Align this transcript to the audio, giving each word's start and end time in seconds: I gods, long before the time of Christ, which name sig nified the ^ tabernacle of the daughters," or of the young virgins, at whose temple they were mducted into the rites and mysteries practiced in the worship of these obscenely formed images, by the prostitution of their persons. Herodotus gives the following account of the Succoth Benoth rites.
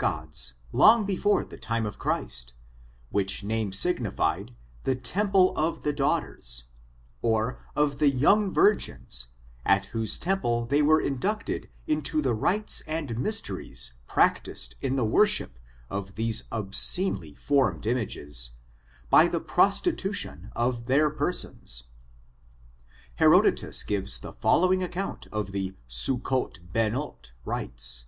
I 0.22 0.24
gods, 0.24 0.54
long 0.72 1.04
before 1.04 1.44
the 1.44 1.58
time 1.58 1.84
of 1.84 1.98
Christ, 1.98 2.54
which 3.10 3.44
name 3.44 3.70
sig 3.70 4.00
nified 4.00 4.54
the 4.84 4.96
^ 4.96 4.98
tabernacle 5.02 5.54
of 5.58 5.82
the 5.82 5.92
daughters," 5.92 6.64
or 7.20 7.60
of 7.76 7.98
the 7.98 8.08
young 8.08 8.50
virgins, 8.50 9.28
at 9.66 9.84
whose 9.92 10.16
temple 10.18 10.64
they 10.64 10.80
were 10.80 11.02
mducted 11.02 11.68
into 11.86 12.22
the 12.22 12.32
rites 12.32 12.80
and 12.86 13.18
mysteries 13.18 13.96
practiced 14.06 14.74
in 14.80 14.96
the 14.96 15.04
worship 15.04 15.58
of 15.90 16.14
these 16.14 16.44
obscenely 16.50 17.34
formed 17.34 17.84
images, 17.84 18.52
by 19.10 19.28
the 19.28 19.38
prostitution 19.38 20.50
of 20.56 20.86
their 20.86 21.10
persons. 21.10 21.82
Herodotus 23.16 23.82
gives 23.82 24.20
the 24.20 24.32
following 24.32 24.82
account 24.82 25.26
of 25.30 25.52
the 25.52 25.74
Succoth 25.88 26.72
Benoth 26.72 27.32
rites. 27.44 28.06